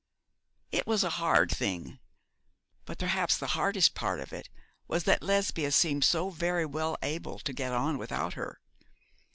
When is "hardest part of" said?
3.53-4.33